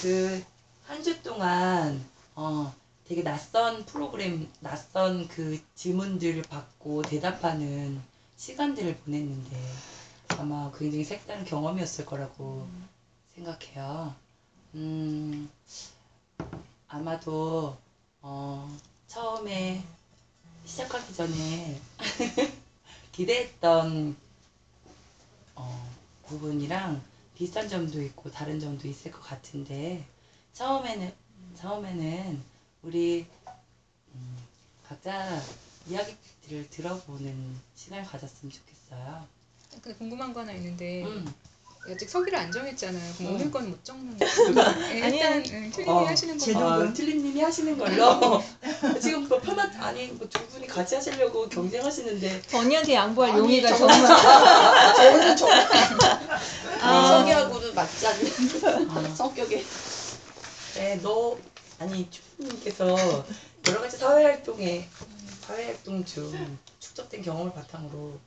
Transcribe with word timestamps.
그 0.00 0.44
한 0.88 1.02
주 1.02 1.20
동안 1.22 2.04
어 2.36 2.72
되게 3.04 3.22
낯선 3.22 3.84
프로그램, 3.86 4.48
낯선 4.60 5.26
그 5.28 5.60
질문들을 5.74 6.42
받고 6.42 7.02
대답하는 7.02 8.00
시간들을 8.36 8.96
보냈는데 8.98 9.56
아마 10.38 10.70
굉장히 10.76 11.02
색다른 11.04 11.44
경험이었을 11.44 12.06
거라고 12.06 12.68
생각해요. 13.34 14.14
음, 14.74 15.50
아마도 16.88 17.76
어, 18.22 18.68
처음에 19.08 19.84
시작하기 20.64 21.14
전에 21.14 21.80
기대했던 23.12 24.16
어, 25.56 25.92
부분이랑 26.26 27.02
비슷한 27.36 27.68
점도 27.68 28.02
있고 28.02 28.30
다른 28.30 28.58
점도 28.58 28.88
있을 28.88 29.10
것 29.12 29.20
같은데 29.20 30.06
처음에는 30.54 31.12
처음에는 31.54 32.42
우리 32.82 33.26
음, 34.14 34.38
각자 34.82 35.38
이야기들을 35.86 36.70
들어보는 36.70 37.56
시간을 37.74 38.04
가졌으면 38.06 38.50
좋겠어요. 38.50 39.26
근데 39.70 39.94
궁금한 39.98 40.32
거 40.32 40.40
하나 40.40 40.52
있는데 40.52 41.04
음, 41.04 41.26
아직 41.90 42.08
서기를 42.10 42.38
안 42.38 42.50
정했잖아요. 42.50 43.12
그럼 43.18 43.30
음. 43.30 43.34
오늘 43.36 43.50
건 43.50 43.66
못 43.68 43.84
적는 43.84 44.16
거예요? 44.18 44.78
네, 44.88 45.08
일단. 45.10 45.44
응, 45.52 45.70
틀림이 45.70 45.90
어, 45.90 45.98
하시는 46.06 46.38
거. 46.38 46.44
제도- 46.44 46.66
어, 46.66 46.92
틀림님이 46.92 47.40
하시는 47.40 47.78
걸로 47.78 48.42
지금 49.00 49.28
뭐 49.28 49.38
편한 49.40 49.70
아니 49.82 50.06
뭐 50.08 50.26
두 50.28 50.44
분이 50.48 50.66
같이 50.66 50.94
하시려고 50.94 51.48
경쟁하시는데 51.48 52.42
언니한테 52.52 52.94
양보할 52.94 53.30
아니, 53.32 53.40
용의가 53.40 53.74
정말. 53.76 53.96
정말 54.06 54.96
저는 54.96 55.36
저 55.36 55.46
아. 56.82 57.08
성격하고는 57.18 57.74
맞지 57.74 58.06
않는 58.06 58.90
아, 58.90 59.14
성격에 59.14 59.64
네, 60.74 61.00
너 61.02 61.36
아니 61.78 62.08
추님께서 62.10 63.24
여러 63.68 63.80
가지 63.80 63.96
사회 63.96 64.24
활동에 64.24 64.88
사회 65.46 65.66
활동 65.66 66.04
중 66.04 66.58
축적된 66.80 67.22
경험을 67.22 67.52
바탕으로 67.52 68.18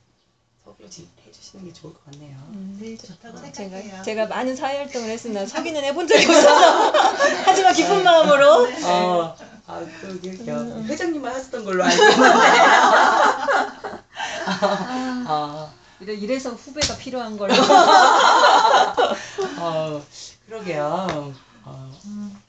지- 0.88 1.08
해주시는 1.26 1.64
게 1.66 1.72
좋을 1.72 1.92
것 1.92 2.04
같네요. 2.06 2.36
네 2.80 2.96
좋다고 2.96 3.38
제가 3.40 3.52
생각해요. 3.52 4.02
제가 4.02 4.26
많은 4.26 4.56
사회 4.56 4.78
활동을 4.78 5.08
했으나 5.10 5.44
서기는 5.46 5.82
해본 5.84 6.06
적이 6.08 6.26
없어서 6.26 6.92
하지만 7.44 7.74
기쁜 7.74 8.02
마음으로. 8.04 8.68
어, 8.84 9.36
아, 9.66 9.80
그, 10.00 10.20
그, 10.20 10.44
그, 10.44 10.84
회장님만 10.88 11.32
하셨던 11.34 11.64
걸로 11.64 11.84
알고 11.84 12.02
있는데. 12.02 12.28
아, 14.46 15.70
이래- 16.00 16.14
이래서 16.14 16.50
후배가 16.50 16.96
필요한 16.96 17.36
걸로. 17.36 17.54
어, 19.58 20.02
그러게요. 20.46 21.32
어, 21.64 21.92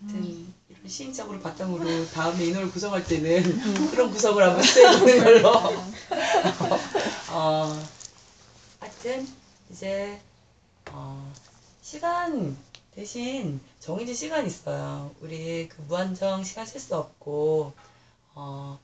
하여튼, 0.03 0.53
이런 0.69 0.87
시인적으로 0.87 1.39
바탕으로 1.41 2.07
다음에 2.11 2.45
인원을 2.45 2.71
구성할 2.71 3.03
때는 3.05 3.91
그런 3.91 4.09
구성을 4.09 4.41
한번 4.43 4.63
시도해보는 4.63 5.23
걸로. 5.23 5.51
어, 7.29 7.87
하여튼, 9.01 9.27
이제, 9.71 10.21
어, 10.91 11.33
시간 11.81 12.55
대신 12.91 13.59
정해진 13.79 14.13
시간이 14.13 14.45
있어요. 14.45 15.11
우리 15.21 15.67
그 15.69 15.81
무한정 15.81 16.43
시간 16.43 16.67
쓸 16.67 16.79
수 16.79 16.95
없고, 16.95 17.73
어, 18.35 18.79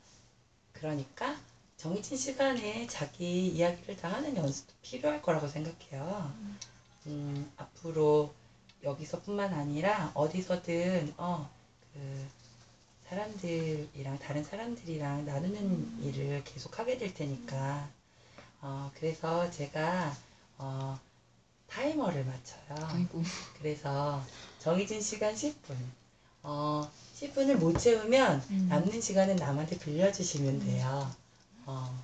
그러니까 0.73 1.35
정해진 1.75 2.17
시간에 2.17 2.87
자기 2.87 3.47
이야기를 3.47 3.97
다 3.97 4.11
하는 4.11 4.35
연습도 4.35 4.73
필요할 4.81 5.21
거라고 5.21 5.47
생각해요. 5.47 6.33
음, 7.05 7.51
앞으로 7.55 8.33
여기서뿐만 8.83 9.53
아니라 9.53 10.09
어디서든, 10.15 11.13
어, 11.17 11.47
그, 11.93 12.27
사람들이랑, 13.07 14.17
다른 14.17 14.43
사람들이랑 14.43 15.25
나누는 15.25 16.01
일을 16.05 16.43
계속 16.43 16.79
하게 16.79 16.97
될 16.97 17.13
테니까, 17.13 17.87
어, 18.61 18.91
그래서 18.95 19.49
제가, 19.51 20.15
어, 20.57 20.99
타이머를 21.69 22.25
맞춰요. 22.25 22.87
아이고. 22.87 23.21
그래서 23.59 24.23
정해진 24.59 25.01
시간 25.01 25.33
10분. 25.35 25.75
어, 26.43 26.89
10분을 27.15 27.55
못 27.55 27.77
채우면 27.77 28.43
음. 28.51 28.67
남는 28.69 29.01
시간은 29.01 29.35
남한테 29.35 29.77
빌려주시면 29.79 30.59
돼요. 30.59 31.11
어, 31.65 32.03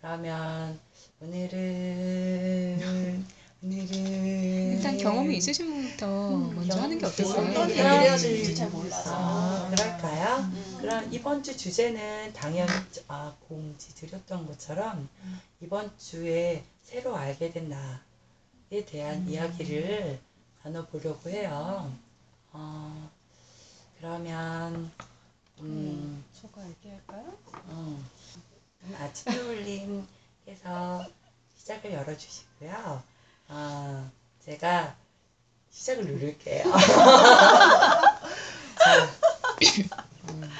그러면 0.00 0.78
오늘은 1.20 2.78
오늘은 2.80 3.26
일단 3.66 4.98
경험이 4.98 5.38
있으신 5.38 5.66
분부터 5.66 6.36
먼저 6.54 6.82
하는 6.82 6.98
게 6.98 7.06
어땠어요? 7.06 7.34
경험이 7.34 7.56
어떤 7.56 7.66
네. 7.68 7.72
얘기를 7.72 7.90
해야 8.00 8.16
될지 8.16 8.54
잘 8.54 8.68
몰라서. 8.68 9.10
아, 9.14 9.70
그럴까요? 9.70 10.36
음. 10.40 10.76
그럼 10.80 11.08
이번 11.10 11.42
주 11.42 11.56
주제는 11.56 12.34
당연히 12.34 12.70
아, 13.08 13.34
공지 13.48 13.94
드렸던 13.94 14.46
것처럼 14.46 15.08
이번 15.62 15.90
주에 15.96 16.62
새로 16.82 17.16
알게 17.16 17.52
된 17.52 17.70
나에 17.70 18.84
대한 18.84 19.26
이야기를 19.26 20.20
나눠보려고 20.62 21.30
해요. 21.30 21.90
어, 22.52 23.10
그러면 23.98 24.92
음, 25.60 26.22
저가 26.42 26.68
얘기할까요? 26.68 27.32
음, 27.68 28.04
그럼 28.78 28.94
아침놀림께서 29.00 31.06
시작을 31.56 31.92
열어주시고요. 31.94 33.13
아, 33.48 34.10
제가 34.44 34.96
시작을 35.70 36.06
누를게요. 36.06 36.64
자, 38.78 39.10
음, 40.30 40.50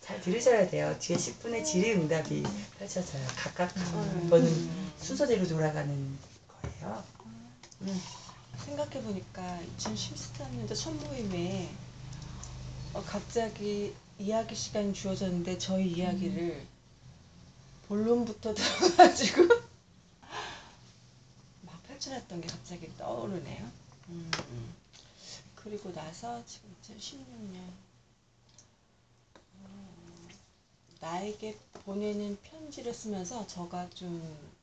잘 0.00 0.20
들으셔야 0.20 0.68
돼요. 0.68 0.96
뒤에 0.98 1.16
10분의 1.16 1.64
질의응답이 1.64 2.42
펼쳐져요. 2.78 3.26
각각 3.36 3.76
음. 3.76 4.22
이거는 4.26 4.70
순서대로 4.98 5.46
돌아가는 5.46 6.18
거예요. 6.62 7.04
음, 7.82 8.02
생각해보니까 8.64 9.60
2013년도 9.78 10.74
첫 10.74 10.92
모임에 10.92 11.68
어, 12.94 13.02
갑자기 13.06 13.94
이야기 14.18 14.54
시간이 14.54 14.92
주어졌는데 14.92 15.58
저희 15.58 15.92
이야기를 15.92 16.66
본론부터 17.86 18.52
들어가지고 18.54 19.48
막 22.08 22.28
펼쳐놨던 22.28 22.40
게 22.40 22.48
갑자기 22.48 22.96
떠오르네요. 22.96 23.70
음, 24.08 24.30
음. 24.50 24.74
그리고 25.54 25.92
나서 25.92 26.44
지금 26.46 26.74
2016년 26.82 27.56
음, 29.54 30.28
나에게 31.00 31.58
보내는 31.84 32.38
편지를 32.42 32.94
쓰면서 32.94 33.46
저가 33.46 33.90
좀 33.90 34.58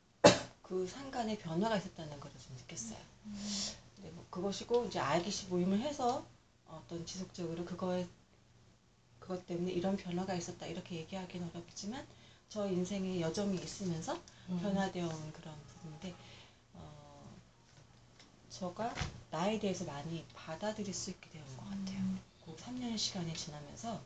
그 0.68 0.88
상간에 0.88 1.38
변화가 1.38 1.78
있었다는 1.78 2.20
걸좀 2.20 2.40
느꼈어요. 2.58 2.98
네, 4.02 4.10
뭐 4.10 4.26
그것이고 4.32 4.86
이제 4.86 4.98
알기시 4.98 5.46
모임을 5.48 5.80
해서 5.82 6.26
어떤 6.68 7.06
지속적으로 7.06 7.64
그거에 7.66 8.08
그것 9.20 9.46
때문에 9.46 9.72
이런 9.72 9.96
변화가 9.96 10.34
있었다 10.34 10.66
이렇게 10.66 10.96
얘기하기는 10.96 11.52
어렵지만 11.54 12.06
저 12.50 12.68
인생에 12.68 13.22
여정이 13.22 13.58
있으면서 13.58 14.20
음. 14.50 14.60
변화되어 14.60 15.08
온 15.08 15.34
그런 15.34 15.54
저가 18.60 18.94
나에 19.32 19.60
대해서 19.60 19.84
많이 19.84 20.26
받아들일 20.34 20.94
수 20.94 21.10
있게 21.10 21.30
되는 21.30 21.46
것 21.58 21.66
같아요. 21.66 22.00
그 22.46 22.56
3년의 22.56 22.98
시간이 22.98 23.34
지나면서 23.34 24.02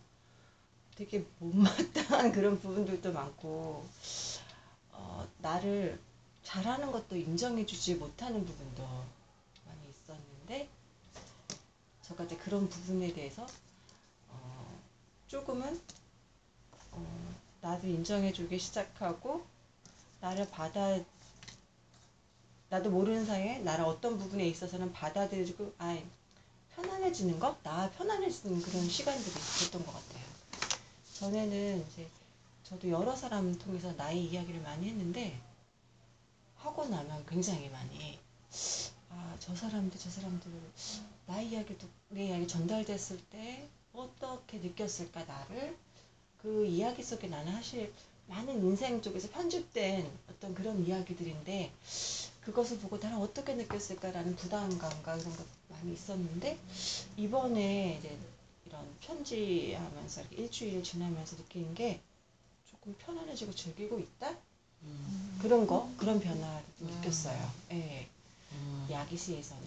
되게 0.96 1.24
못마땅한 1.38 2.32
그런 2.34 2.60
부분들도 2.60 3.14
많고 3.14 3.88
어, 4.92 5.28
나를 5.38 6.02
잘하는 6.42 6.92
것도 6.92 7.16
인정해주지 7.16 7.96
못하는 7.96 8.44
부분도 8.44 8.84
많이 9.68 9.80
있었는데 9.92 10.68
저가 12.02 12.24
이제 12.24 12.36
그런 12.38 12.68
부분에 12.68 13.14
대해서 13.14 13.46
어, 14.30 14.80
조금은 15.28 15.80
어, 16.92 17.36
나도 17.62 17.88
인정해주기 17.88 18.58
시작하고 18.58 19.46
나를 20.22 20.50
받아 20.50 21.00
나도 22.70 22.90
모르는 22.92 23.26
사이에 23.26 23.60
나를 23.60 23.86
어떤 23.86 24.18
부분에 24.18 24.48
있어서는 24.48 24.94
받아들이고 24.94 25.74
아 25.80 25.98
편안해지는 26.76 27.40
것, 27.40 27.62
나 27.64 27.90
편안해지는 27.92 28.62
그런 28.62 28.88
시간들이 28.90 29.30
있었던 29.30 29.86
것 29.86 29.94
같아요. 29.94 30.24
전에는 31.14 31.86
이제 31.88 32.08
저도 32.64 32.90
여러 32.90 33.16
사람 33.16 33.54
통해서 33.58 33.92
나의 33.94 34.26
이야기를 34.26 34.62
많이 34.62 34.90
했는데 34.90 35.40
하고 36.58 36.86
나면 36.88 37.26
굉장히 37.28 37.70
많이 37.70 38.20
아 39.10 39.36
저 39.40 39.56
사람들 39.56 39.98
저 40.00 40.10
사람들 40.10 40.52
나의 41.28 41.50
이야기도 41.50 41.88
내 42.10 42.28
이야기 42.28 42.48
전달됐을 42.48 43.20
때 43.30 43.68
어떻게 43.94 44.58
느꼈을까 44.60 45.24
나를 45.26 45.78
그 46.42 46.66
이야기 46.66 47.04
속에 47.04 47.28
나는 47.28 47.54
사실 47.54 47.94
많은 48.30 48.64
인생 48.64 49.02
쪽에서 49.02 49.30
편집된 49.32 50.10
어떤 50.30 50.54
그런 50.54 50.86
이야기들인데 50.86 51.72
그것을 52.42 52.80
보고 52.80 52.98
나는 52.98 53.18
어떻게 53.18 53.56
느꼈을까라는 53.56 54.36
부담감과 54.36 55.16
이런 55.18 55.36
것 55.36 55.46
많이 55.68 55.94
있었는데 55.94 56.58
이번에 57.18 57.98
이제 58.00 58.18
이런 58.66 58.86
편지하면서 59.02 60.22
이렇게 60.22 60.36
일주일 60.36 60.84
지나면서 60.84 61.38
느끼는 61.38 61.74
게 61.74 62.02
조금 62.66 62.96
편안해지고 63.00 63.54
즐기고 63.54 64.00
있다 64.00 64.36
음. 64.84 65.40
그런 65.42 65.66
거 65.66 65.90
그런 65.98 66.20
변화를 66.20 66.64
좀 66.78 66.88
음. 66.88 66.94
느꼈어요. 66.96 67.52
예. 67.72 68.08
음. 68.52 68.88
야기시에서는 68.90 69.64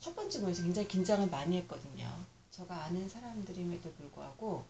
첫 0.00 0.16
번째 0.16 0.38
모에서 0.40 0.62
굉장히 0.62 0.88
긴장을 0.88 1.28
많이 1.30 1.56
했거든요. 1.58 2.10
제가 2.50 2.84
아는 2.84 3.08
사람들임에도 3.08 3.92
불구하고 3.92 4.64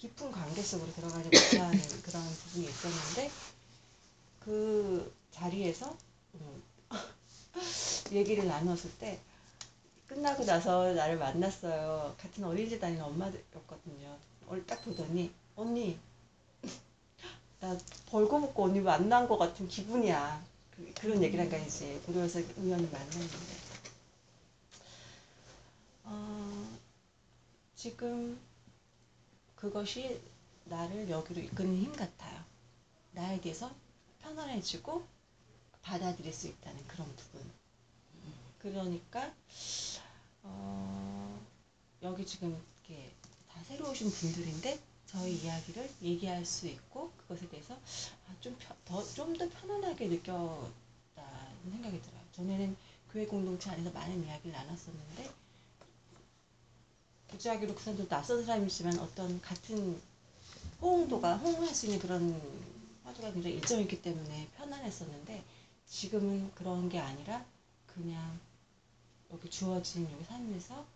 깊은 0.00 0.32
관계 0.32 0.62
속으로 0.62 0.92
들어가지 0.94 1.28
못하는 1.28 1.78
그런 2.02 2.24
부분이 2.24 2.66
있었는데 2.66 3.30
그 4.40 5.12
자리에서 5.30 5.96
음, 6.34 6.62
얘기를 8.12 8.46
나눴을 8.46 8.90
때 8.98 9.20
끝나고 10.08 10.44
나서 10.44 10.92
나를 10.94 11.18
만났어요. 11.18 12.14
같은 12.18 12.44
어린이집 12.44 12.80
다니는 12.80 13.02
엄마였거든요. 13.04 14.18
딱 14.66 14.84
보더니 14.84 15.32
언니 15.56 15.98
나 17.60 17.76
벌거벗고 18.06 18.64
언니 18.64 18.80
만난 18.80 19.28
것 19.28 19.38
같은 19.38 19.68
기분이야. 19.68 20.42
그- 20.76 20.92
그런 20.94 21.22
얘기를 21.22 21.44
한가 21.44 21.56
이제 21.58 22.00
고려에서 22.06 22.40
우연히 22.56 22.88
만났는데 22.90 23.60
어, 26.04 26.10
지금 27.74 28.38
그것이 29.60 30.18
나를 30.64 31.10
여기로 31.10 31.42
이끄는 31.42 31.76
힘 31.76 31.92
같아요. 31.92 32.42
나에 33.12 33.38
대해서 33.40 33.70
편안해지고 34.20 35.06
받아들일 35.82 36.32
수 36.32 36.48
있다는 36.48 36.86
그런 36.86 37.14
부분. 37.14 37.42
그러니까 38.58 39.34
어, 40.42 41.46
여기 42.02 42.24
지금 42.26 42.62
이렇게 42.86 43.12
다 43.48 43.62
새로 43.64 43.90
오신 43.90 44.10
분들인데 44.10 44.80
저희 45.06 45.34
이야기를 45.34 45.90
얘기할 46.02 46.44
수 46.46 46.66
있고 46.66 47.10
그것에 47.18 47.48
대해서 47.48 47.74
아, 47.74 48.36
좀더좀 48.40 49.36
더 49.36 49.48
편안하게 49.48 50.08
느꼈다는 50.08 50.72
생각이 51.70 52.00
들어요. 52.00 52.20
전에는 52.32 52.76
교회 53.12 53.26
공동체 53.26 53.70
안에서 53.70 53.90
많은 53.90 54.24
이야기를 54.24 54.52
나눴었는데 54.52 55.39
그 57.30 57.38
사람도 57.82 58.08
낯선 58.08 58.44
사람이지만 58.44 58.98
어떤 58.98 59.40
같은 59.40 60.00
호응도가 60.82 61.38
호응할 61.38 61.74
수 61.74 61.86
있는 61.86 61.98
그런 61.98 62.40
화두가 63.04 63.32
굉장히 63.32 63.56
일정했기 63.56 64.02
때문에 64.02 64.48
편안했었는데 64.56 65.42
지금은 65.86 66.50
그런 66.54 66.88
게 66.88 66.98
아니라 66.98 67.44
그냥 67.86 68.38
여기 69.32 69.48
주어진 69.50 70.04
요 70.10 70.18
삶에서 70.28 70.86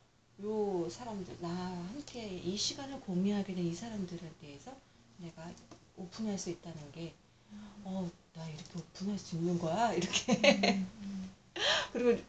요 0.43 0.89
사람들 0.91 1.39
나 1.41 1.49
함께 1.49 2.27
이 2.39 2.57
시간을 2.57 3.01
공유하게 3.01 3.55
된 3.55 3.65
이 3.67 3.75
사람들에 3.75 4.21
대해서 4.41 4.77
내가 5.19 5.51
오픈할 5.97 6.39
수 6.39 6.51
있다는 6.51 6.93
게 6.93 7.15
어, 7.85 8.11
나 8.35 8.49
이렇게 8.49 8.71
오픈할 8.79 9.19
수 9.19 9.37
있는 9.37 9.59
거야? 9.59 9.93
이렇게. 9.95 10.85
그리고 11.93 12.23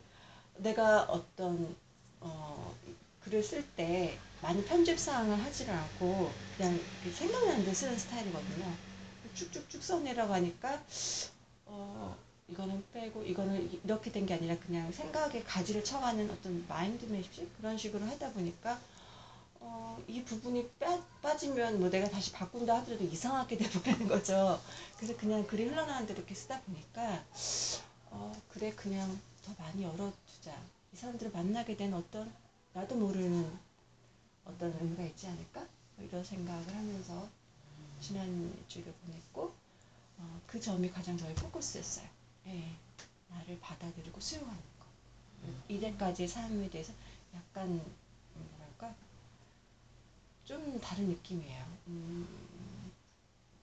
내가 0.58 1.04
어떤 1.04 1.76
어, 2.22 2.76
글을 3.26 3.44
쓸 3.44 3.64
때 3.76 4.20
많이 4.42 4.64
편집 4.66 5.00
사항을 5.00 5.44
하지를 5.44 5.74
않고 5.74 6.32
그냥 6.58 6.80
생각나는 7.14 7.64
대로 7.64 7.74
쓰는 7.74 7.98
스타일이거든요. 7.98 8.78
쭉쭉쭉 9.34 9.84
써내라고 9.84 10.34
하니까 10.34 10.84
어, 11.66 12.16
이거는 12.48 12.84
빼고 12.94 13.24
이거는 13.24 13.72
이- 13.74 13.82
이렇게 13.84 14.12
된 14.12 14.26
게 14.26 14.34
아니라 14.36 14.58
그냥 14.60 14.92
생각에 14.92 15.44
가지를 15.44 15.84
쳐가는 15.84 16.30
어떤 16.32 16.66
마인드맵식 16.68 17.58
그런 17.58 17.78
식으로 17.78 18.06
하다 18.06 18.32
보니까 18.34 18.80
어, 19.60 20.02
이 20.08 20.24
부분이 20.24 20.70
빠, 20.80 21.02
빠지면 21.22 21.80
뭐 21.80 21.90
내가 21.90 22.10
다시 22.10 22.32
바꾼다 22.34 22.78
하더라도 22.80 23.04
이상하게 23.06 23.58
돼버리는 23.60 24.08
거죠. 24.08 24.62
그래서 24.98 25.18
그냥 25.18 25.46
글이 25.48 25.66
흘러나오는 25.66 26.06
대로 26.08 26.20
이렇게 26.20 26.36
쓰다 26.36 26.62
보니까 26.62 27.24
어, 28.12 28.32
그래 28.50 28.74
그냥 28.76 29.20
더 29.44 29.54
많이 29.60 29.84
열어두자. 29.84 30.52
이 30.94 30.98
사람들을 30.98 31.32
만나게 31.32 31.76
된 31.78 31.94
어떤 31.94 32.32
나도 32.76 32.94
모르는 32.96 33.58
어떤 34.44 34.74
의미가 34.74 35.04
있지 35.06 35.28
않을까? 35.28 35.66
뭐 35.96 36.06
이런 36.06 36.22
생각을 36.22 36.68
하면서 36.76 37.30
지난 38.02 38.54
일주일을 38.58 38.92
보냈고 38.92 39.56
어, 40.18 40.42
그 40.46 40.60
점이 40.60 40.92
가장 40.92 41.18
저의 41.18 41.34
포커스였어요. 41.36 42.06
예, 42.48 42.76
나를 43.30 43.58
받아들이고 43.62 44.20
수용하는 44.20 44.62
거. 44.78 44.86
이제까지의 45.70 46.28
삶에 46.28 46.70
대해서 46.70 46.92
약간 47.34 47.70
음, 47.70 47.96
뭐랄까 48.58 48.94
좀 50.44 50.78
다른 50.82 51.08
느낌이에요. 51.08 51.66
음, 51.88 52.92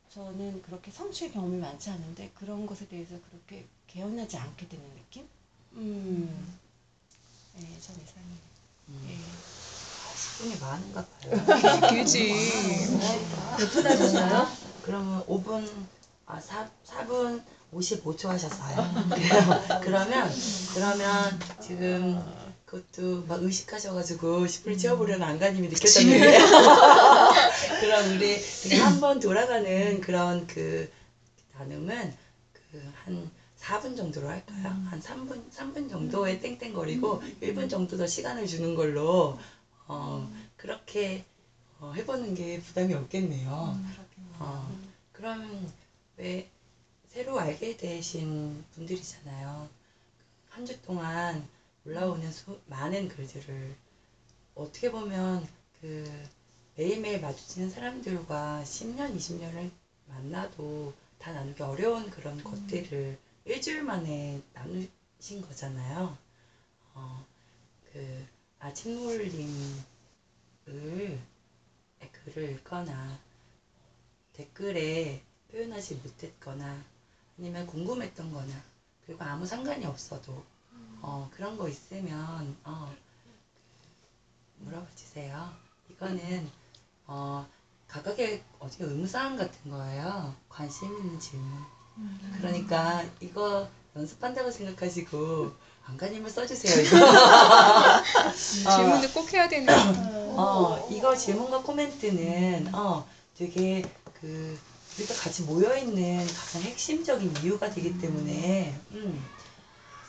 저는 0.09 0.62
그렇게 0.62 0.91
성취의 0.91 1.32
경험이 1.32 1.59
많지 1.59 1.91
않은데 1.91 2.31
그런 2.32 2.64
것에 2.64 2.88
대해서 2.88 3.20
그렇게 3.29 3.69
개운하지 3.88 4.38
않게 4.38 4.69
되는 4.69 4.94
느낌? 4.94 5.29
음, 5.73 6.59
예, 7.59 7.79
전 7.79 8.00
이상해요. 8.00 8.51
음. 8.92 9.08
예. 9.08 9.18
분이 10.38 10.58
많은가 10.58 11.04
봐요. 11.04 11.88
길지. 11.90 12.32
몇분 13.58 13.86
하셨어요? 13.86 14.48
그러면 14.84 15.24
5분, 15.26 15.68
아, 16.26 16.40
4, 16.40 16.68
4분 16.86 17.42
55초 17.72 18.26
하셨어요. 18.28 18.76
그러면, 19.82 20.30
그러면 20.74 21.40
지금 21.60 22.22
그것도 22.72 23.24
막 23.26 23.42
의식하셔가지고 23.42 24.46
10분 24.46 24.78
채워보려는 24.78 25.26
안간힘이 25.26 25.68
느껴졌는데. 25.68 26.38
그럼 27.80 28.10
우리 28.12 28.40
그냥 28.62 28.86
한번 28.96 29.20
돌아가는 29.20 30.00
그런 30.00 30.46
그 30.46 30.90
나눔은 31.58 32.16
그한 32.70 33.30
4분 33.62 33.97
정도로 33.97 34.29
할까요? 34.29 34.69
한 34.91 35.00
3분, 35.00 35.50
3분 35.50 35.88
정도에 35.88 36.41
땡땡거리고 36.41 37.23
1분 37.41 37.70
정도 37.70 37.97
더 37.97 38.06
시간을 38.06 38.47
주는 38.47 38.75
걸로 38.75 39.38
어, 39.87 40.31
그렇게 40.56 41.25
어, 41.81 41.93
해보는 41.94 42.35
게 42.35 42.61
부담이 42.61 42.93
없겠네요. 42.94 43.79
어, 44.41 44.79
그러면 45.12 45.73
왜 46.17 46.49
새로 47.09 47.38
알게 47.38 47.76
되신 47.76 48.64
분들이잖아요. 48.75 49.69
한 50.50 50.67
주 50.67 50.81
동안 50.82 51.47
올라오는 51.87 52.31
수, 52.31 52.61
많은 52.67 53.09
글들을 53.09 53.75
어떻게 54.55 54.91
보면 54.91 55.47
그 55.81 56.05
매일매일 56.76 57.21
마주치는 57.21 57.71
사람들과 57.71 58.62
10년, 58.64 59.16
20년을 59.16 59.71
만나도 60.07 60.92
다 61.19 61.33
나누기 61.33 61.62
어려운 61.62 62.11
그런 62.11 62.42
것들을 62.42 63.19
일주일 63.44 63.82
만에 63.82 64.40
나누신 64.52 65.42
거잖아요. 65.42 66.16
어, 66.94 67.26
그 67.92 68.26
아침놀림을 68.58 69.82
글을 70.64 72.52
읽거나 72.52 73.18
댓글에 74.32 75.22
표현하지 75.50 75.96
못했거나 75.96 76.84
아니면 77.38 77.66
궁금했던 77.66 78.32
거나 78.32 78.62
그리고 79.04 79.25
아무 79.25 79.44
상관이 79.44 79.84
없어도 79.87 80.44
어, 81.00 81.28
그런 81.34 81.56
거 81.56 81.68
있으면 81.68 82.56
어, 82.62 82.94
물어봐 84.58 84.87
주세요. 84.94 85.52
이거는 85.90 86.49
어, 87.06 87.46
각각의 87.88 88.44
어떻게 88.61 88.84
의무사항 88.84 89.37
같은 89.37 89.70
거예요. 89.70 90.37
관심 90.49 90.96
있는 90.96 91.18
질문. 91.18 91.81
그러니까 92.38 93.04
이거 93.20 93.68
연습한다고 93.96 94.50
생각하시고 94.50 95.52
안가님을 95.84 96.30
써주세요. 96.30 96.82
이거. 96.82 96.96
질문을 98.76 99.12
꼭 99.12 99.32
해야 99.32 99.49
되는. 99.49 99.68
어, 100.37 100.88
이거 100.90 101.16
질문과 101.16 101.62
코멘트는 101.62 102.75
어, 102.75 103.06
되게 103.37 103.82
그 104.20 104.58
우리가 104.96 105.14
같이 105.14 105.42
모여 105.42 105.76
있는 105.76 106.26
가장 106.26 106.62
핵심적인 106.62 107.34
이유가 107.42 107.70
되기 107.70 107.99
때문에 107.99 108.78
음, 108.92 109.25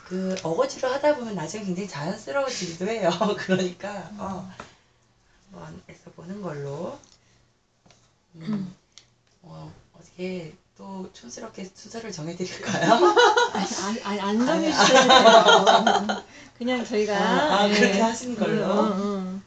그 0.04 0.36
어거지로 0.42 0.88
하다 0.88 1.16
보면 1.16 1.34
나중에 1.34 1.64
굉장히 1.64 1.88
자연스러워지기도 1.88 2.86
해요. 2.88 3.10
그러니까 3.38 4.10
어, 4.18 4.50
한번 5.50 5.82
애써 5.88 6.10
보는 6.12 6.42
걸로 6.42 6.98
음, 8.36 8.74
어, 9.42 9.72
어떻게 9.94 10.54
또 10.76 11.08
촌스럽게 11.12 11.70
순서를 11.72 12.10
정해드릴까요? 12.10 13.14
아니, 13.84 14.02
아니, 14.02 14.20
안 14.20 14.44
정해주셔도 14.44 15.08
돼요. 15.08 16.22
그냥 16.58 16.84
저희가. 16.84 17.16
아, 17.16 17.60
아, 17.60 17.68
예. 17.68 17.74
그렇게 17.74 18.00
하시는 18.00 18.36
걸로. 18.36 18.64
응, 18.64 18.92
응, 18.92 19.00
응. 19.00 19.42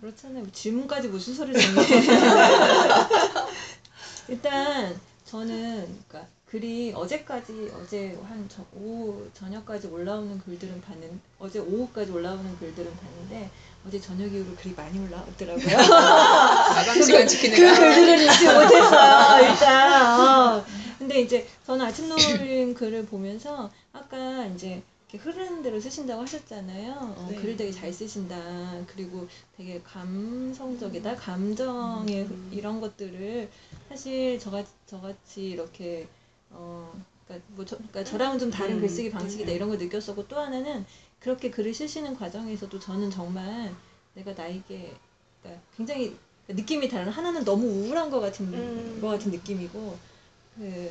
그렇잖아요. 0.00 0.50
질문까지 0.52 1.08
무슨 1.08 1.34
소리를 1.34 1.60
정해. 1.60 1.88
일단, 4.28 5.00
저는, 5.24 6.04
그러니까 6.08 6.33
글이 6.54 6.92
어제까지 6.94 7.72
어제 7.74 8.16
한 8.28 8.48
저, 8.48 8.64
오후 8.76 9.28
저녁까지 9.34 9.88
올라오는 9.88 10.38
글들은 10.38 10.80
봤는 10.82 11.20
어제 11.40 11.58
오후까지 11.58 12.12
올라오는 12.12 12.56
글들은 12.60 12.92
봤는데 12.96 13.50
어제 13.84 14.00
저녁 14.00 14.32
이후로 14.32 14.54
글이 14.54 14.72
많이 14.76 14.96
올라오더라고요. 15.00 15.76
마감 15.76 16.94
시간 17.02 17.26
그. 17.26 17.36
글들은 17.50 18.24
읽지 18.24 18.44
못했어요, 18.44 19.50
일단. 19.50 20.20
어. 20.20 20.64
근데 21.00 21.22
이제 21.22 21.44
저는 21.66 21.86
아침 21.86 22.08
노을인 22.08 22.72
글을 22.78 23.06
보면서 23.06 23.68
아까 23.92 24.46
이제 24.46 24.80
이렇게 25.10 25.28
흐르는 25.28 25.60
대로 25.60 25.80
쓰신다고 25.80 26.22
하셨잖아요. 26.22 26.92
어, 27.18 27.28
네. 27.32 27.36
글을 27.36 27.56
되게 27.56 27.72
잘 27.72 27.92
쓰신다. 27.92 28.36
그리고 28.86 29.26
되게 29.56 29.82
감성적이다. 29.82 31.16
감정의 31.16 32.28
이런 32.52 32.80
것들을 32.80 33.50
사실 33.88 34.38
저같이, 34.38 34.70
저같이 34.86 35.50
이렇게 35.50 36.06
어, 36.54 36.92
그러니까 37.26 37.46
뭐 37.54 37.64
저, 37.64 37.76
그러니까 37.76 38.04
저랑은 38.04 38.38
좀 38.38 38.50
다른 38.50 38.76
음, 38.76 38.80
글쓰기 38.80 39.10
방식이다 39.10 39.52
음. 39.52 39.56
이런 39.56 39.68
걸 39.68 39.78
느꼈었고 39.78 40.26
또 40.28 40.38
하나는 40.38 40.84
그렇게 41.20 41.50
글을 41.50 41.74
쓰시는 41.74 42.16
과정에서도 42.16 42.78
저는 42.78 43.10
정말 43.10 43.74
내가 44.14 44.32
나에게 44.32 44.94
그러니까 45.42 45.62
굉장히 45.76 46.16
느낌이 46.48 46.88
다른 46.88 47.10
하나는 47.10 47.44
너무 47.44 47.66
우울한 47.66 48.10
것 48.10 48.20
같은 48.20 48.46
음. 48.52 48.98
것 49.00 49.08
같은 49.08 49.30
느낌이고 49.30 49.98
그 50.56 50.90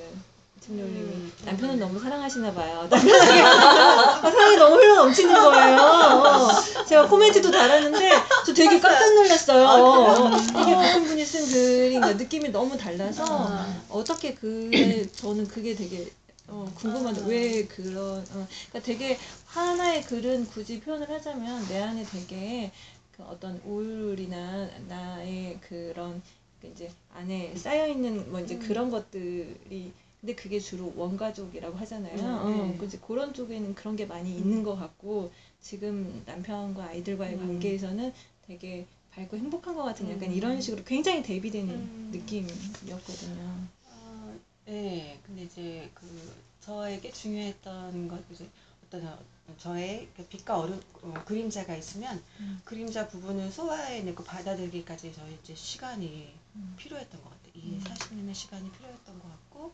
김요님이 0.62 1.00
음. 1.00 1.32
남편은 1.46 1.78
너무 1.78 2.00
사랑하시나 2.00 2.54
봐요. 2.54 2.88
남편에게 2.90 3.42
사랑이 3.42 4.56
너무 4.56 4.76
흘러 4.76 4.96
넘치는 4.96 5.34
거예요. 5.34 5.78
어. 5.78 6.84
제가 6.86 7.08
코멘트도 7.08 7.52
달았는데 7.52 8.12
저 8.46 8.54
되게 8.54 8.80
깜짝 8.80 9.14
놀랐어요. 9.14 9.66
어. 9.68 10.38
이게 10.38 10.76
같은 10.76 11.04
분이 11.06 11.26
쓴 11.26 11.46
글인가 11.48 12.14
느낌이 12.14 12.50
너무 12.50 12.78
달라서 12.78 13.50
어떻게 13.90 14.34
그 14.34 15.10
저는 15.16 15.48
그게 15.48 15.76
되게 15.76 16.12
어, 16.48 16.70
궁금한데 16.76 17.24
왜 17.26 17.66
그런 17.66 18.20
어, 18.20 18.48
그러니까 18.70 18.80
되게 18.82 19.18
하나의 19.46 20.04
글은 20.04 20.48
굳이 20.48 20.80
표현을 20.82 21.10
하자면 21.10 21.68
내 21.68 21.82
안에 21.82 22.04
되게 22.04 22.72
그 23.16 23.24
어떤 23.24 23.62
우울이나 23.66 24.70
나의 24.88 25.60
그런 25.62 26.22
그 26.62 26.68
이제 26.68 26.92
안에 27.14 27.56
쌓여 27.56 27.88
있는 27.88 28.30
뭐 28.32 28.40
이제 28.42 28.58
그런 28.58 28.90
것들이 28.90 29.94
근데 30.24 30.36
그게 30.36 30.58
주로 30.58 30.94
원가족이라고 30.96 31.78
하잖아요. 31.80 32.16
음, 32.18 32.24
어, 32.24 32.76
네. 32.80 32.86
이제 32.86 32.98
그런 33.06 33.34
쪽에는 33.34 33.76
그런 33.76 33.98
게 33.98 34.06
많이 34.06 34.34
있는 34.34 34.64
것 34.64 34.76
같고 34.76 35.32
지금 35.60 36.24
남편과 36.26 36.86
아이들과의 36.86 37.34
음. 37.36 37.40
관계에서는 37.40 38.14
되게 38.48 38.86
밝고 39.12 39.38
행복한 39.38 39.76
것 39.76 39.84
같은 39.84 40.10
약간 40.10 40.30
음. 40.30 40.34
이런 40.34 40.62
식으로 40.62 40.84
굉장히 40.84 41.22
대비되는 41.22 41.74
음. 41.74 42.10
느낌이었거든요. 42.12 43.68
아, 43.90 44.36
네, 44.66 45.20
근데 45.24 45.44
이제 45.44 45.90
그 45.94 46.34
저에게 46.62 47.12
중요했던 47.12 48.08
것 48.08 48.24
이제 48.32 48.50
어떤 48.86 49.06
어, 49.06 49.20
저의 49.58 50.10
그 50.16 50.26
빛과 50.26 50.58
어둠 50.58 50.82
어, 51.02 51.14
그림자가 51.26 51.76
있으면 51.76 52.24
음. 52.40 52.62
그림자 52.64 53.08
부분을 53.08 53.52
소화해내고 53.52 54.24
받아들이기까지 54.24 55.14
저희 55.14 55.38
이제 55.44 55.54
시간이 55.54 56.34
음. 56.56 56.74
필요했던 56.78 57.22
것 57.22 57.30
같아요. 57.30 57.52
이 57.56 57.74
음. 57.74 57.84
40년의 57.84 58.34
시간이 58.34 58.72
필요했던 58.72 59.20
것 59.20 59.28
같고, 59.30 59.74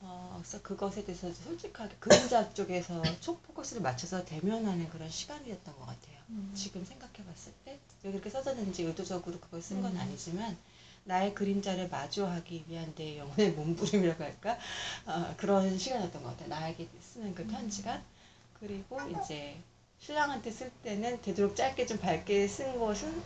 어, 0.00 0.34
그래서 0.38 0.62
그것에 0.62 1.04
대해서 1.04 1.32
솔직하게 1.32 1.96
그림자 1.98 2.52
쪽에서 2.54 3.02
초 3.20 3.38
포커스를 3.38 3.82
맞춰서 3.82 4.24
대면하는 4.24 4.88
그런 4.90 5.08
시간이었던 5.10 5.74
것 5.76 5.86
같아요. 5.86 6.17
음. 6.30 6.50
지금 6.54 6.84
생각해봤을 6.84 7.52
때 7.64 7.78
왜 8.02 8.12
그렇게 8.12 8.30
써졌는지 8.30 8.84
의도적으로 8.84 9.40
그걸 9.40 9.60
쓴건 9.60 9.92
음. 9.94 10.00
아니지만 10.00 10.56
나의 11.04 11.34
그림자를 11.34 11.88
마주하기 11.88 12.64
위한 12.68 12.94
내 12.94 13.18
영혼의 13.18 13.52
몸부림이라고 13.52 14.22
할까 14.22 14.58
어, 15.06 15.34
그런 15.36 15.76
시간이었던 15.78 16.22
것 16.22 16.30
같아요. 16.30 16.48
나에게 16.48 16.88
쓰는 17.00 17.34
그 17.34 17.46
편지가 17.46 18.02
그리고 18.60 19.00
이제 19.08 19.62
신랑한테 19.98 20.50
쓸 20.50 20.70
때는 20.82 21.20
되도록 21.22 21.56
짧게 21.56 21.86
좀 21.86 21.98
밝게 21.98 22.46
쓴 22.46 22.78
것은 22.78 23.22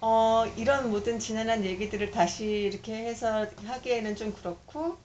어, 0.00 0.44
이런 0.56 0.90
모든 0.90 1.18
지난한 1.18 1.64
얘기들을 1.64 2.10
다시 2.10 2.46
이렇게 2.46 2.94
해서 3.06 3.46
하기에는 3.64 4.16
좀 4.16 4.32
그렇고 4.34 4.98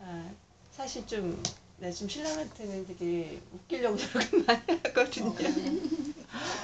아, 0.00 0.30
사실 0.72 1.06
좀 1.06 1.42
네, 1.80 1.92
좀 1.92 2.08
신랑한테는 2.08 2.86
되게 2.88 3.40
웃기려고 3.52 3.96
노력을 3.96 4.42
많이 4.46 4.60
하거든요. 4.84 5.34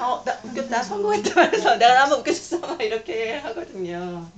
어, 0.01 0.23
나 0.25 0.41
웃겼다, 0.43 0.83
성공했다 0.83 1.35
말해서 1.35 1.77
내가 1.77 2.03
한번 2.03 2.21
웃겨줬어, 2.21 2.59
막 2.59 2.83
이렇게 2.83 3.35
하거든요. 3.39 4.29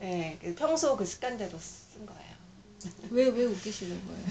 예, 0.00 0.38
그 0.42 0.54
평소 0.54 0.96
그 0.96 1.04
습관대로 1.04 1.58
쓴 1.58 2.06
거예요. 2.06 2.22
왜, 3.10 3.28
왜 3.28 3.44
웃기시는 3.44 4.00
거예요? 4.06 4.24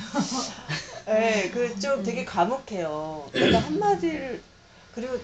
예, 1.19 1.49
그좀 1.51 2.03
되게 2.03 2.25
과묵해요. 2.25 3.29
내가 3.33 3.59
한마디를, 3.59 4.41
그리고 4.95 5.17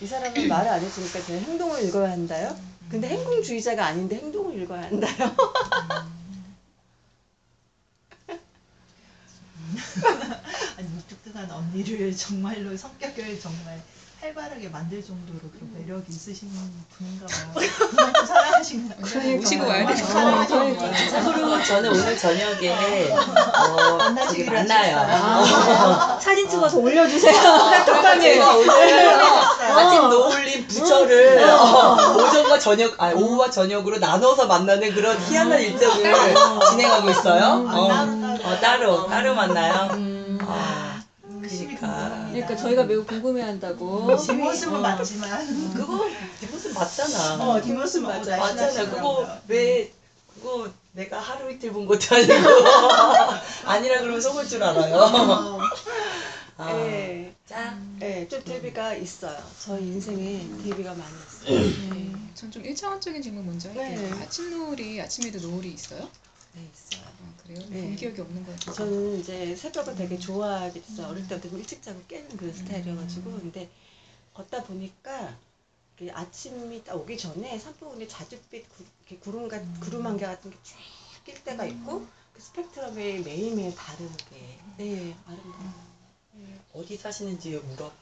이 0.00 0.06
사람은 0.06 0.48
말을 0.48 0.70
안 0.70 0.80
해주니까 0.82 1.22
제가 1.24 1.40
행동을 1.44 1.84
읽어야 1.84 2.10
한다요? 2.10 2.56
근데 2.90 3.08
행동주의자가 3.08 3.84
아닌데 3.84 4.16
행동을 4.16 4.60
읽어야 4.62 4.82
한다요? 4.84 5.34
무뚝뚝한 11.36 11.50
언니를 11.50 12.16
정말로 12.16 12.74
성격을 12.74 13.38
정말 13.38 13.78
활발하게 14.18 14.70
만들 14.70 15.04
정도로 15.04 15.38
그런 15.52 15.70
매력이 15.74 16.04
있으신 16.08 16.50
분인가 16.96 17.26
봐요. 17.26 17.68
그만큼 17.90 18.26
사랑하시는 18.26 18.88
그러니까. 19.02 19.36
모시고 19.36 19.66
와야 19.66 19.86
되는 19.86 20.04
어, 20.04 20.06
거 20.06 20.46
그러니까. 20.46 21.10
참고로 21.10 21.62
저는 21.62 21.90
오늘 21.90 22.16
저녁에 22.16 22.70
어, 22.70 23.18
저기 23.76 23.98
만나시기로 23.98 24.52
만나요. 24.52 24.98
아, 24.98 26.18
사진 26.18 26.48
찍어서 26.48 26.78
올려주세요. 26.78 27.34
제가 28.20 28.56
오늘 28.56 29.20
아직 29.60 29.98
노을린 30.08 30.66
부처를 30.66 31.44
어, 31.44 32.16
오전과 32.16 32.58
저녁, 32.58 33.00
아 33.00 33.12
오후와 33.12 33.50
저녁으로 33.50 33.98
나눠서 33.98 34.46
만나는 34.46 34.94
그런 34.94 35.20
희한한 35.20 35.60
일정을 35.60 36.14
진행하고 36.70 37.10
있어요. 37.10 37.66
어, 37.68 37.90
어, 38.42 38.60
따로 38.62 39.06
따로 39.08 39.34
만나요. 39.34 39.90
음. 39.92 40.38
아, 40.48 40.85
그러니까. 41.76 41.86
궁금합니다. 42.08 42.32
그러니까 42.32 42.56
저희가 42.56 42.84
매우 42.84 43.04
궁금해한다고. 43.04 44.16
뒷모습은 44.16 44.74
어. 44.76 44.80
맞지만 44.80 45.72
그거 45.74 46.06
뒷모습 46.40 46.74
맞잖아. 46.74 47.44
어 47.44 47.60
뒷모습 47.60 48.02
맞아 48.02 48.36
맞잖아. 48.36 48.90
그거 48.90 49.28
왜 49.48 49.92
그거 50.34 50.68
내가 50.92 51.18
하루 51.20 51.50
이틀 51.50 51.72
본 51.72 51.86
것도 51.86 52.14
아니고 52.14 52.32
아니라 53.66 54.00
그러면 54.00 54.20
속을 54.20 54.46
줄 54.48 54.62
알아요. 54.62 54.96
어, 54.96 55.60
아, 56.58 56.70
예, 56.72 57.34
짠. 57.46 57.98
예, 58.00 58.26
좀 58.28 58.42
대비가 58.42 58.94
있어요. 58.94 59.36
저희 59.62 59.82
인생에 59.82 60.46
대비가 60.64 60.94
많이 60.94 61.14
있어요. 61.14 61.90
네, 61.94 62.12
전좀 62.34 62.62
1차원적인 62.62 63.22
질문 63.22 63.44
먼저 63.44 63.68
할게요. 63.68 64.10
네. 64.16 64.22
아침 64.22 64.50
노을이 64.50 65.00
아침에도 65.00 65.38
노을이 65.46 65.72
있어요? 65.72 66.08
네, 66.56 66.70
있어요. 66.74 67.02
아, 67.06 67.42
그래요? 67.42 67.60
네. 67.68 67.82
본 67.82 67.96
기억이 67.96 68.20
없는 68.20 68.44
것 68.44 68.58
같아요. 68.58 68.74
저는 68.74 69.20
이제 69.20 69.54
새벽을 69.56 69.94
되게 69.94 70.18
좋아하게 70.18 70.80
됐어요. 70.82 71.08
어릴 71.08 71.28
때부터 71.28 71.56
일찍 71.56 71.82
자고 71.82 72.02
깨는 72.08 72.36
그 72.36 72.52
스타일이어가지고. 72.52 73.30
근데 73.32 73.68
걷다 74.34 74.64
보니까 74.64 75.36
그 75.98 76.08
아침이 76.12 76.82
딱 76.84 76.96
오기 76.96 77.18
전에 77.18 77.58
산부인의 77.58 78.08
자줏빛 78.08 78.68
구, 78.70 78.84
이렇게 79.06 79.18
구름 79.18 79.48
같, 79.48 79.62
구름 79.80 80.06
안개 80.06 80.24
같은 80.26 80.50
게 80.50 80.56
쫙 80.62 80.76
낄 81.26 81.42
때가 81.42 81.64
있고 81.66 82.06
그 82.32 82.40
스펙트럼이 82.40 83.20
매일매일 83.20 83.74
다르게. 83.74 84.58
네, 84.76 85.16
아름다워요. 85.26 85.74
네. 86.32 86.60
어디 86.72 86.96
사시는지 86.96 87.50
물어. 87.66 87.92